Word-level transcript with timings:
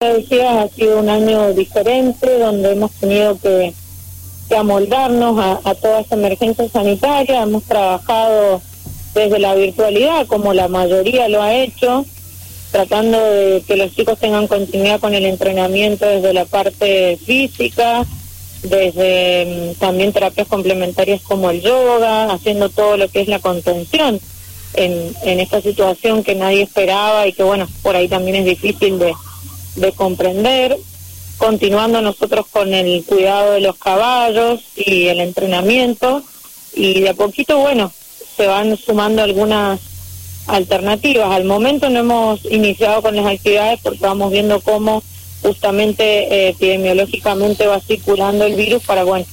decías, 0.00 0.54
ha 0.56 0.68
sido 0.68 0.98
un 0.98 1.08
año 1.08 1.54
diferente 1.54 2.38
donde 2.38 2.72
hemos 2.72 2.92
tenido 2.92 3.38
que, 3.38 3.72
amoldarnos 4.54 5.40
a, 5.64 5.74
toda 5.74 6.00
esta 6.00 6.16
emergencia 6.16 6.68
sanitaria. 6.68 7.42
Hemos 7.42 7.64
trabajado 7.64 8.60
desde 9.14 9.38
la 9.38 9.54
virtualidad, 9.54 10.26
como 10.26 10.52
la 10.52 10.68
mayoría 10.68 11.30
lo 11.30 11.42
ha 11.42 11.54
hecho, 11.54 12.04
tratando 12.72 13.18
de 13.18 13.64
que 13.66 13.76
los 13.76 13.94
chicos 13.94 14.18
tengan 14.18 14.48
continuidad 14.48 15.00
con 15.00 15.14
el 15.14 15.24
entrenamiento 15.24 16.06
desde 16.06 16.34
la 16.34 16.44
parte 16.44 17.16
física, 17.24 18.04
desde 18.64 19.72
mm, 19.72 19.78
también 19.78 20.12
terapias 20.12 20.46
complementarias 20.46 21.22
como 21.22 21.48
el 21.48 21.62
yoga, 21.62 22.30
haciendo 22.30 22.68
todo 22.68 22.98
lo 22.98 23.08
que 23.08 23.22
es 23.22 23.28
la 23.28 23.38
contención 23.38 24.20
en, 24.74 25.14
en 25.22 25.40
esta 25.40 25.62
situación 25.62 26.22
que 26.22 26.34
nadie 26.34 26.62
esperaba 26.62 27.26
y 27.26 27.32
que 27.32 27.42
bueno, 27.42 27.66
por 27.82 27.96
ahí 27.96 28.08
también 28.08 28.36
es 28.36 28.44
difícil 28.44 28.98
de 28.98 29.14
de 29.76 29.92
comprender, 29.92 30.76
continuando 31.38 32.00
nosotros 32.00 32.46
con 32.50 32.74
el 32.74 33.04
cuidado 33.04 33.52
de 33.52 33.60
los 33.60 33.76
caballos 33.76 34.60
y 34.74 35.06
el 35.06 35.20
entrenamiento 35.20 36.22
y 36.74 37.00
de 37.00 37.10
a 37.10 37.14
poquito, 37.14 37.58
bueno, 37.58 37.92
se 38.36 38.46
van 38.46 38.76
sumando 38.76 39.22
algunas 39.22 39.80
alternativas. 40.46 41.30
Al 41.30 41.44
momento 41.44 41.88
no 41.90 42.00
hemos 42.00 42.44
iniciado 42.44 43.02
con 43.02 43.16
las 43.16 43.26
actividades 43.26 43.80
porque 43.82 44.00
vamos 44.00 44.30
viendo 44.30 44.60
cómo 44.60 45.02
justamente 45.42 46.04
eh, 46.04 46.48
epidemiológicamente 46.48 47.66
va 47.66 47.80
circulando 47.80 48.44
el 48.44 48.54
virus 48.54 48.82
para, 48.84 49.04
bueno, 49.04 49.26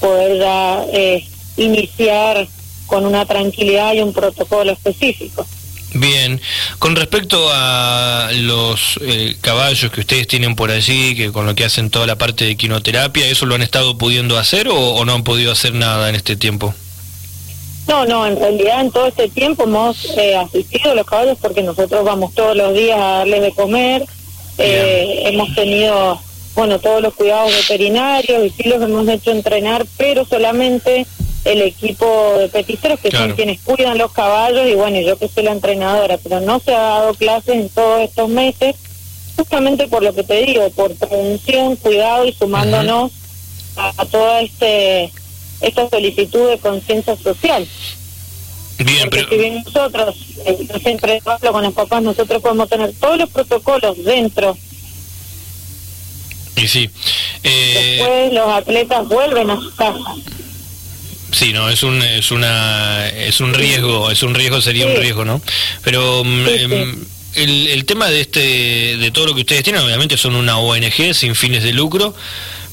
poder 0.00 0.38
ya 0.38 0.84
eh, 0.92 1.24
iniciar 1.56 2.46
con 2.86 3.06
una 3.06 3.24
tranquilidad 3.26 3.94
y 3.94 4.00
un 4.00 4.12
protocolo 4.12 4.72
específico. 4.72 5.46
Bien, 5.92 6.40
con 6.78 6.94
respecto 6.94 7.48
a 7.52 8.30
los 8.32 8.98
eh, 9.02 9.34
caballos 9.40 9.90
que 9.90 10.00
ustedes 10.00 10.28
tienen 10.28 10.54
por 10.54 10.70
allí, 10.70 11.16
que 11.16 11.32
con 11.32 11.46
lo 11.46 11.54
que 11.56 11.64
hacen 11.64 11.90
toda 11.90 12.06
la 12.06 12.16
parte 12.16 12.44
de 12.44 12.56
quinoterapia, 12.56 13.26
¿eso 13.26 13.44
lo 13.46 13.56
han 13.56 13.62
estado 13.62 13.98
pudiendo 13.98 14.38
hacer 14.38 14.68
o, 14.68 15.04
no 15.04 15.14
han 15.14 15.24
podido 15.24 15.50
hacer 15.50 15.74
nada 15.74 16.08
en 16.08 16.14
este 16.14 16.36
tiempo? 16.36 16.74
No, 17.88 18.04
no, 18.04 18.24
en 18.24 18.38
realidad 18.38 18.82
en 18.82 18.92
todo 18.92 19.08
este 19.08 19.28
tiempo 19.28 19.64
hemos 19.64 20.04
eh, 20.16 20.36
asistido 20.36 20.92
a 20.92 20.94
los 20.94 21.06
caballos 21.06 21.38
porque 21.40 21.62
nosotros 21.62 22.04
vamos 22.04 22.34
todos 22.34 22.56
los 22.56 22.72
días 22.72 22.98
a 23.00 23.18
darles 23.18 23.42
de 23.42 23.52
comer, 23.52 24.06
eh, 24.58 25.22
hemos 25.24 25.52
tenido, 25.56 26.20
bueno, 26.54 26.78
todos 26.78 27.02
los 27.02 27.14
cuidados 27.14 27.52
veterinarios 27.52 28.46
y 28.46 28.50
sí 28.50 28.68
los 28.68 28.80
hemos 28.80 29.08
hecho 29.08 29.32
entrenar, 29.32 29.86
pero 29.96 30.24
solamente 30.24 31.04
el 31.44 31.62
equipo 31.62 32.34
de 32.38 32.48
peticeros 32.48 33.00
que 33.00 33.10
son 33.10 33.32
quienes 33.32 33.60
cuidan 33.60 33.96
los 33.98 34.12
caballos 34.12 34.68
y 34.68 34.74
bueno, 34.74 35.00
yo 35.00 35.18
que 35.18 35.28
soy 35.28 35.44
la 35.44 35.52
entrenadora, 35.52 36.18
pero 36.18 36.40
no 36.40 36.60
se 36.60 36.74
ha 36.74 36.80
dado 36.80 37.14
clases 37.14 37.54
en 37.54 37.68
todos 37.70 38.02
estos 38.02 38.28
meses, 38.28 38.76
justamente 39.36 39.88
por 39.88 40.02
lo 40.02 40.14
que 40.14 40.22
te 40.22 40.44
digo, 40.44 40.68
por 40.70 40.94
prevención, 40.96 41.76
cuidado 41.76 42.26
y 42.26 42.32
sumándonos 42.32 43.12
a, 43.76 44.04
toda 44.06 44.42
este 44.42 45.10
esta 45.60 45.88
solicitud 45.88 46.50
de 46.50 46.58
conciencia 46.58 47.16
social. 47.16 47.66
Bien, 48.78 49.10
Porque 49.10 49.26
si 49.28 49.36
bien 49.36 49.62
nosotros, 49.62 50.16
eh, 50.46 50.66
yo 50.66 50.78
siempre 50.78 51.20
hablo 51.24 51.52
con 51.52 51.62
los 51.62 51.74
papás, 51.74 52.02
nosotros 52.02 52.40
podemos 52.40 52.68
tener 52.68 52.92
todos 52.98 53.18
los 53.18 53.28
protocolos 53.28 54.02
dentro. 54.04 54.56
Y 56.56 56.66
sí. 56.66 56.90
Eh... 57.42 57.96
Después 57.98 58.32
los 58.32 58.48
atletas 58.48 59.06
vuelven 59.08 59.50
a 59.50 59.60
su 59.60 59.74
casa. 59.76 60.14
Sí, 61.32 61.52
no, 61.52 61.68
es 61.68 61.82
un, 61.82 62.02
es 62.02 62.30
una, 62.30 63.08
es 63.08 63.40
un 63.40 63.54
riesgo, 63.54 64.10
es 64.10 64.22
un 64.22 64.34
riesgo, 64.34 64.60
sería 64.60 64.86
un 64.86 64.96
riesgo, 64.96 65.24
¿no? 65.24 65.40
Pero 65.82 66.24
mm, 66.24 66.48
em, 66.48 67.04
el, 67.34 67.68
el 67.68 67.84
tema 67.84 68.08
de 68.08 68.20
este, 68.20 68.96
de 68.96 69.10
todo 69.10 69.26
lo 69.26 69.34
que 69.34 69.40
ustedes 69.40 69.62
tienen, 69.62 69.82
obviamente 69.82 70.16
son 70.16 70.34
una 70.34 70.58
ONG 70.58 71.14
sin 71.14 71.34
fines 71.34 71.62
de 71.62 71.72
lucro, 71.72 72.14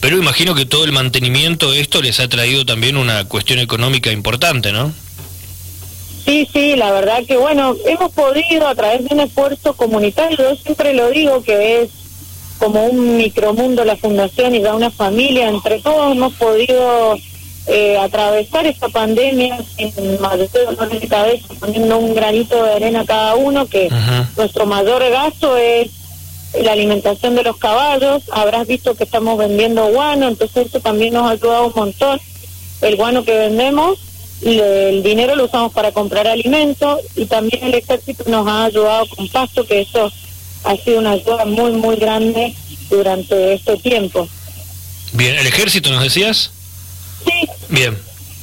pero 0.00 0.18
imagino 0.18 0.54
que 0.54 0.66
todo 0.66 0.84
el 0.84 0.92
mantenimiento 0.92 1.70
de 1.70 1.80
esto 1.80 2.02
les 2.02 2.20
ha 2.20 2.28
traído 2.28 2.66
también 2.66 2.96
una 2.96 3.24
cuestión 3.24 3.58
económica 3.58 4.10
importante, 4.10 4.72
¿no? 4.72 4.92
Sí, 6.24 6.48
sí, 6.52 6.76
la 6.76 6.92
verdad 6.92 7.24
que 7.26 7.36
bueno, 7.36 7.76
hemos 7.86 8.12
podido 8.12 8.68
a 8.68 8.74
través 8.74 9.08
de 9.08 9.14
un 9.14 9.20
esfuerzo 9.20 9.74
comunitario, 9.74 10.36
yo 10.38 10.56
siempre 10.56 10.94
lo 10.94 11.10
digo 11.10 11.42
que 11.42 11.82
es 11.82 11.90
como 12.58 12.84
un 12.84 13.16
micromundo 13.16 13.84
la 13.84 13.96
fundación 13.96 14.54
y 14.54 14.60
da 14.60 14.74
una 14.74 14.90
familia, 14.90 15.48
entre 15.48 15.80
todos 15.80 16.14
hemos 16.14 16.32
podido 16.34 17.18
eh, 17.66 17.96
atravesar 17.98 18.66
esta 18.66 18.88
pandemia 18.88 19.58
sin 19.76 20.20
mayor 20.20 20.48
dolor 20.50 21.00
de 21.00 21.08
cabeza, 21.08 21.46
poniendo 21.60 21.98
un 21.98 22.14
granito 22.14 22.62
de 22.62 22.72
arena 22.72 23.04
cada 23.06 23.36
uno, 23.36 23.66
que 23.66 23.88
nuestro 24.36 24.66
mayor 24.66 25.02
gasto 25.10 25.56
es 25.56 25.90
la 26.60 26.72
alimentación 26.72 27.34
de 27.34 27.44
los 27.44 27.56
caballos. 27.56 28.24
Habrás 28.32 28.66
visto 28.66 28.94
que 28.94 29.04
estamos 29.04 29.38
vendiendo 29.38 29.86
guano, 29.86 30.28
entonces 30.28 30.66
eso 30.66 30.80
también 30.80 31.14
nos 31.14 31.24
ha 31.24 31.30
ayudado 31.30 31.66
un 31.66 31.72
montón. 31.74 32.20
El 32.80 32.96
guano 32.96 33.24
que 33.24 33.32
vendemos, 33.32 33.98
y 34.42 34.58
el 34.58 35.02
dinero 35.02 35.36
lo 35.36 35.44
usamos 35.44 35.72
para 35.72 35.92
comprar 35.92 36.26
alimentos 36.26 37.00
y 37.14 37.26
también 37.26 37.64
el 37.64 37.74
ejército 37.74 38.24
nos 38.26 38.46
ha 38.48 38.64
ayudado 38.64 39.06
con 39.06 39.28
pasto, 39.28 39.64
que 39.64 39.82
eso 39.82 40.12
ha 40.64 40.76
sido 40.76 40.98
una 40.98 41.12
ayuda 41.12 41.44
muy, 41.44 41.72
muy 41.72 41.96
grande 41.96 42.54
durante 42.90 43.54
este 43.54 43.76
tiempo. 43.76 44.28
Bien, 45.12 45.38
¿el 45.38 45.46
ejército 45.46 45.90
nos 45.90 46.02
decías? 46.02 46.50
Bien. 47.72 47.96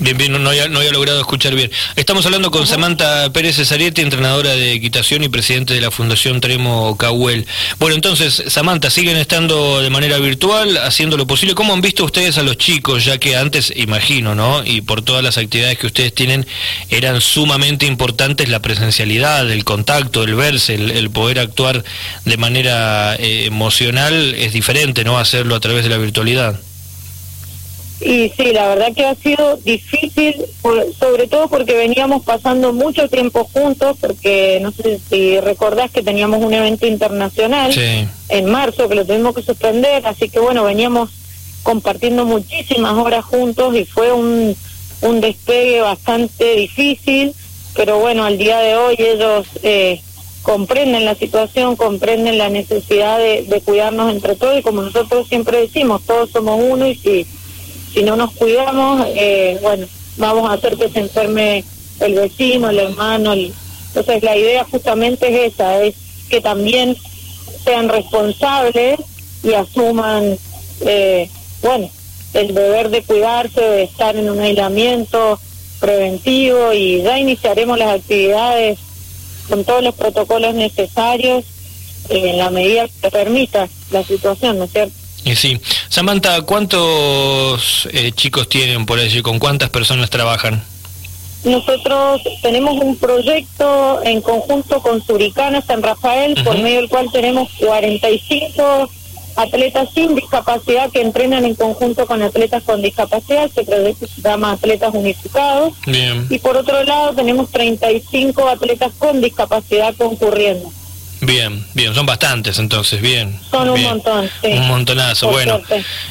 Bien, 0.00 0.18
bien, 0.18 0.32
no 0.42 0.50
había, 0.50 0.68
no 0.68 0.80
había 0.80 0.90
logrado 0.90 1.18
escuchar 1.18 1.54
bien. 1.54 1.70
Estamos 1.96 2.26
hablando 2.26 2.50
con 2.50 2.66
Samantha 2.66 3.32
Pérez 3.32 3.56
Cesarietti, 3.56 4.02
entrenadora 4.02 4.50
de 4.50 4.72
equitación 4.72 5.22
y 5.22 5.30
presidente 5.30 5.72
de 5.72 5.80
la 5.80 5.90
Fundación 5.90 6.42
Tremo 6.42 6.98
Cahuel. 6.98 7.46
Bueno, 7.78 7.94
entonces, 7.94 8.42
Samantha, 8.48 8.90
siguen 8.90 9.16
estando 9.16 9.80
de 9.80 9.88
manera 9.88 10.18
virtual, 10.18 10.76
haciendo 10.78 11.16
lo 11.16 11.26
posible. 11.26 11.54
¿Cómo 11.54 11.72
han 11.72 11.80
visto 11.80 12.04
ustedes 12.04 12.36
a 12.36 12.42
los 12.42 12.58
chicos? 12.58 13.04
Ya 13.06 13.16
que 13.16 13.36
antes, 13.36 13.72
imagino, 13.76 14.34
¿no? 14.34 14.62
Y 14.62 14.82
por 14.82 15.00
todas 15.00 15.24
las 15.24 15.38
actividades 15.38 15.78
que 15.78 15.86
ustedes 15.86 16.12
tienen, 16.12 16.44
eran 16.90 17.22
sumamente 17.22 17.86
importantes 17.86 18.50
la 18.50 18.60
presencialidad, 18.60 19.50
el 19.50 19.64
contacto, 19.64 20.24
el 20.24 20.34
verse, 20.34 20.74
el, 20.74 21.10
poder 21.10 21.38
actuar 21.38 21.82
de 22.26 22.36
manera 22.36 23.16
eh, 23.16 23.46
emocional. 23.46 24.34
Es 24.34 24.52
diferente, 24.52 25.02
¿no? 25.02 25.18
Hacerlo 25.18 25.54
a 25.54 25.60
través 25.60 25.84
de 25.84 25.88
la 25.88 25.96
virtualidad. 25.96 26.60
Y 28.00 28.28
sí, 28.30 28.52
la 28.52 28.68
verdad 28.68 28.92
que 28.94 29.06
ha 29.06 29.14
sido 29.14 29.56
difícil, 29.58 30.34
sobre 30.98 31.28
todo 31.28 31.48
porque 31.48 31.74
veníamos 31.74 32.24
pasando 32.24 32.72
mucho 32.72 33.08
tiempo 33.08 33.48
juntos, 33.52 33.96
porque 34.00 34.58
no 34.60 34.72
sé 34.72 34.98
si 35.08 35.38
recordás 35.40 35.90
que 35.92 36.02
teníamos 36.02 36.42
un 36.42 36.52
evento 36.52 36.86
internacional 36.86 37.72
en 38.28 38.44
marzo 38.46 38.88
que 38.88 38.96
lo 38.96 39.06
tuvimos 39.06 39.34
que 39.34 39.42
suspender, 39.42 40.06
así 40.06 40.28
que 40.28 40.40
bueno, 40.40 40.64
veníamos 40.64 41.10
compartiendo 41.62 42.26
muchísimas 42.26 42.94
horas 42.94 43.24
juntos 43.24 43.74
y 43.76 43.84
fue 43.84 44.12
un, 44.12 44.56
un 45.00 45.20
despegue 45.20 45.80
bastante 45.80 46.56
difícil, 46.56 47.32
pero 47.74 48.00
bueno, 48.00 48.24
al 48.24 48.38
día 48.38 48.58
de 48.58 48.74
hoy 48.76 48.96
ellos 48.98 49.46
eh, 49.62 50.00
comprenden 50.42 51.04
la 51.04 51.14
situación, 51.14 51.76
comprenden 51.76 52.38
la 52.38 52.50
necesidad 52.50 53.18
de, 53.18 53.44
de 53.44 53.60
cuidarnos 53.60 54.12
entre 54.12 54.34
todos 54.34 54.58
y 54.58 54.62
como 54.62 54.82
nosotros 54.82 55.28
siempre 55.28 55.60
decimos, 55.60 56.02
todos 56.02 56.30
somos 56.30 56.60
uno 56.62 56.86
y 56.86 56.96
si 56.96 57.26
si 57.94 58.02
no 58.02 58.16
nos 58.16 58.32
cuidamos, 58.32 59.06
eh, 59.14 59.58
bueno, 59.62 59.86
vamos 60.16 60.50
a 60.50 60.54
hacer 60.54 60.76
que 60.76 60.88
se 60.90 61.00
enferme 61.00 61.64
el 62.00 62.14
vecino, 62.14 62.68
el 62.68 62.80
hermano. 62.80 63.32
Entonces 63.32 64.22
la 64.22 64.36
idea 64.36 64.66
justamente 64.68 65.28
es 65.46 65.54
esa, 65.54 65.80
es 65.82 65.94
que 66.28 66.40
también 66.40 66.96
sean 67.64 67.88
responsables 67.88 68.98
y 69.44 69.52
asuman, 69.54 70.36
eh, 70.84 71.30
bueno, 71.62 71.88
el 72.34 72.52
deber 72.52 72.90
de 72.90 73.02
cuidarse, 73.04 73.60
de 73.60 73.82
estar 73.84 74.16
en 74.16 74.28
un 74.28 74.40
aislamiento 74.40 75.38
preventivo 75.78 76.72
y 76.72 77.02
ya 77.02 77.18
iniciaremos 77.18 77.78
las 77.78 78.00
actividades 78.00 78.78
con 79.48 79.64
todos 79.64 79.84
los 79.84 79.94
protocolos 79.94 80.54
necesarios 80.54 81.44
eh, 82.08 82.30
en 82.30 82.38
la 82.38 82.50
medida 82.50 82.88
que 83.00 83.10
permita 83.10 83.68
la 83.92 84.02
situación, 84.02 84.58
¿no 84.58 84.64
es 84.64 84.72
cierto? 84.72 84.94
Y 85.24 85.36
sí. 85.36 85.60
Samantha, 85.94 86.42
¿cuántos 86.42 87.88
eh, 87.92 88.10
chicos 88.10 88.48
tienen 88.48 88.84
por 88.84 88.98
allí? 88.98 89.22
¿Con 89.22 89.38
cuántas 89.38 89.70
personas 89.70 90.10
trabajan? 90.10 90.60
Nosotros 91.44 92.20
tenemos 92.42 92.82
un 92.82 92.96
proyecto 92.96 94.00
en 94.02 94.20
conjunto 94.20 94.82
con 94.82 95.00
Suricana 95.06 95.62
San 95.62 95.84
Rafael, 95.84 96.34
por 96.42 96.58
medio 96.58 96.80
del 96.80 96.88
cual 96.88 97.12
tenemos 97.12 97.48
45 97.60 98.90
atletas 99.36 99.88
sin 99.94 100.16
discapacidad 100.16 100.90
que 100.90 101.00
entrenan 101.00 101.44
en 101.44 101.54
conjunto 101.54 102.06
con 102.06 102.22
atletas 102.22 102.64
con 102.64 102.82
discapacidad. 102.82 103.44
Este 103.44 103.62
proyecto 103.62 104.08
se 104.08 104.20
llama 104.20 104.50
Atletas 104.50 104.92
Unificados. 104.92 105.74
Y 106.28 106.40
por 106.40 106.56
otro 106.56 106.82
lado 106.82 107.14
tenemos 107.14 107.52
35 107.52 108.48
atletas 108.48 108.90
con 108.98 109.20
discapacidad 109.20 109.94
concurriendo. 109.96 110.72
Bien, 111.26 111.64
bien, 111.74 111.94
son 111.94 112.06
bastantes 112.06 112.58
entonces, 112.58 113.00
bien. 113.00 113.38
Son 113.50 113.68
un 113.70 113.82
montón, 113.82 114.30
sí. 114.42 114.48
Un 114.48 114.68
montonazo. 114.68 115.30
bueno, 115.30 115.60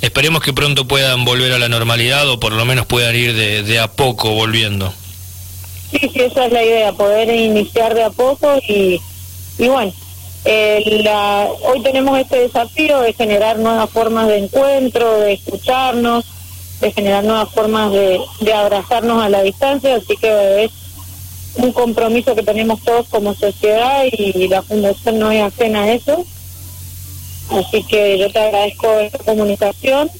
esperemos 0.00 0.42
que 0.42 0.52
pronto 0.52 0.86
puedan 0.86 1.24
volver 1.24 1.52
a 1.52 1.58
la 1.58 1.68
normalidad 1.68 2.28
o 2.28 2.38
por 2.38 2.52
lo 2.52 2.64
menos 2.64 2.86
puedan 2.86 3.14
ir 3.16 3.34
de, 3.34 3.62
de 3.62 3.78
a 3.78 3.88
poco 3.88 4.30
volviendo. 4.30 4.92
Sí, 5.90 5.98
sí, 6.12 6.20
esa 6.20 6.46
es 6.46 6.52
la 6.52 6.62
idea, 6.62 6.92
poder 6.92 7.34
iniciar 7.34 7.94
de 7.94 8.04
a 8.04 8.10
poco 8.10 8.56
y, 8.68 9.00
y 9.58 9.68
bueno, 9.68 9.92
Eh, 10.44 11.02
la, 11.04 11.48
hoy 11.68 11.82
tenemos 11.82 12.18
este 12.18 12.38
desafío 12.38 13.00
de 13.00 13.12
generar 13.12 13.58
nuevas 13.58 13.90
formas 13.90 14.26
de 14.26 14.38
encuentro, 14.38 15.20
de 15.20 15.34
escucharnos, 15.34 16.24
de 16.80 16.92
generar 16.92 17.24
nuevas 17.24 17.50
formas 17.52 17.92
de, 17.92 18.18
de 18.40 18.52
abrazarnos 18.54 19.22
a 19.22 19.28
la 19.28 19.42
distancia, 19.42 19.96
así 19.96 20.16
que 20.16 20.64
es 20.64 20.70
un 21.54 21.72
compromiso 21.72 22.34
que 22.34 22.42
tenemos 22.42 22.82
todos 22.82 23.08
como 23.08 23.34
sociedad 23.34 24.04
y 24.10 24.48
la 24.48 24.62
Fundación 24.62 25.18
no 25.18 25.30
es 25.30 25.42
ajena 25.42 25.82
a 25.82 25.92
eso. 25.92 26.24
Así 27.50 27.82
que 27.84 28.18
yo 28.18 28.30
te 28.30 28.38
agradezco 28.38 29.00
esta 29.00 29.18
comunicación 29.18 30.10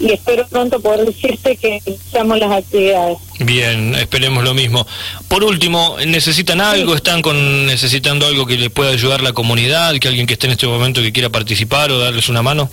y 0.00 0.12
espero 0.12 0.46
pronto 0.48 0.80
poder 0.80 1.06
decirte 1.06 1.56
que 1.56 1.80
iniciamos 1.86 2.38
las 2.38 2.50
actividades. 2.50 3.18
Bien, 3.38 3.94
esperemos 3.94 4.42
lo 4.42 4.52
mismo. 4.52 4.86
Por 5.28 5.44
último, 5.44 5.96
¿necesitan 6.06 6.60
algo? 6.60 6.94
¿Están 6.96 7.22
con 7.22 7.66
necesitando 7.66 8.26
algo 8.26 8.46
que 8.46 8.56
le 8.56 8.70
pueda 8.70 8.90
ayudar 8.90 9.22
la 9.22 9.32
comunidad? 9.32 9.94
¿Que 9.98 10.08
alguien 10.08 10.26
que 10.26 10.32
esté 10.32 10.48
en 10.48 10.52
este 10.52 10.66
momento 10.66 11.02
que 11.02 11.12
quiera 11.12 11.30
participar 11.30 11.92
o 11.92 11.98
darles 11.98 12.28
una 12.28 12.42
mano? 12.42 12.68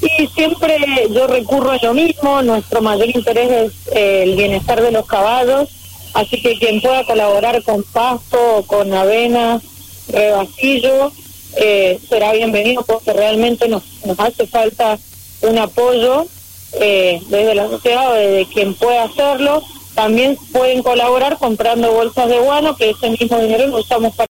Sí, 0.00 0.28
siempre 0.34 0.76
yo 1.10 1.26
recurro 1.26 1.72
a 1.72 1.78
lo 1.82 1.94
mismo. 1.94 2.42
Nuestro 2.42 2.82
mayor 2.82 3.08
interés 3.08 3.50
es 3.50 3.72
eh, 3.94 4.22
el 4.24 4.36
bienestar 4.36 4.80
de 4.80 4.92
los 4.92 5.06
caballos. 5.06 5.68
Así 6.14 6.40
que 6.42 6.58
quien 6.58 6.80
pueda 6.80 7.04
colaborar 7.04 7.62
con 7.62 7.82
pasto 7.84 8.64
con 8.66 8.92
avena, 8.92 9.60
rebacillo, 10.08 11.12
eh, 11.56 11.98
será 12.08 12.32
bienvenido 12.32 12.84
porque 12.84 13.12
realmente 13.12 13.68
nos, 13.68 13.82
nos 14.04 14.18
hace 14.20 14.46
falta 14.46 14.98
un 15.42 15.58
apoyo 15.58 16.26
eh, 16.74 17.20
desde 17.28 17.54
la 17.54 17.68
sociedad 17.68 18.10
o 18.10 18.14
desde 18.14 18.46
quien 18.52 18.74
pueda 18.74 19.04
hacerlo. 19.04 19.62
También 19.94 20.36
pueden 20.52 20.82
colaborar 20.82 21.38
comprando 21.38 21.92
bolsas 21.92 22.28
de 22.28 22.38
guano, 22.38 22.76
que 22.76 22.90
ese 22.90 23.10
mismo 23.10 23.38
dinero 23.38 23.66
lo 23.66 23.78
usamos 23.78 24.14
para 24.14 24.31